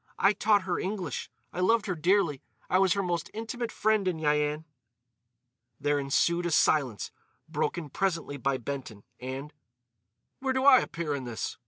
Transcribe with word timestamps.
"I 0.17 0.33
taught 0.33 0.63
her 0.63 0.79
English. 0.79 1.29
I 1.53 1.59
loved 1.59 1.85
her 1.85 1.93
dearly. 1.93 2.41
I 2.71 2.79
was 2.79 2.93
her 2.93 3.03
most 3.03 3.29
intimate 3.35 3.71
friend 3.71 4.07
in 4.07 4.17
Yian." 4.17 4.65
There 5.79 5.99
ensued 5.99 6.47
a 6.47 6.49
silence, 6.49 7.11
broken 7.47 7.87
presently 7.91 8.37
by 8.37 8.57
Benton; 8.57 9.03
and: 9.19 9.53
"Where 10.39 10.53
do 10.53 10.63
I 10.65 10.79
appear 10.79 11.13
in 11.13 11.25
this?" 11.25 11.55